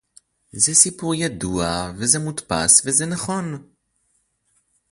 [0.51, 3.69] זה סיפור ידוע וזה מודפס וזה נכון